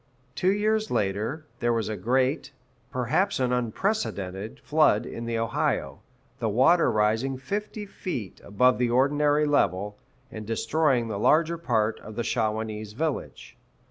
Two 0.33 0.51
years 0.51 0.89
later, 0.89 1.45
there 1.59 1.71
was 1.71 1.87
a 1.87 1.95
great 1.95 2.51
perhaps 2.89 3.39
an 3.39 3.53
unprecedented 3.53 4.59
flood 4.61 5.05
in 5.05 5.25
the 5.25 5.37
Ohio, 5.37 6.01
the 6.39 6.49
water 6.49 6.89
rising 6.91 7.37
fifty 7.37 7.85
feet 7.85 8.41
above 8.43 8.79
the 8.79 8.89
ordinary 8.89 9.45
level, 9.45 9.99
and 10.31 10.47
destroying 10.47 11.07
the 11.07 11.19
larger 11.19 11.59
part 11.59 11.99
of 11.99 12.15
the 12.15 12.23
Shawanese 12.23 12.93
village. 12.95 13.55